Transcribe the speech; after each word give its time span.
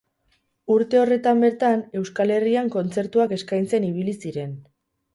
Urte 0.75 0.99
horretan 1.01 1.43
bertan, 1.45 1.85
Euskal 2.01 2.35
Herrian 2.39 2.75
kontzertuak 2.79 3.39
eskaintzen 3.41 3.89
ibili 3.95 4.21
ziren. 4.27 4.61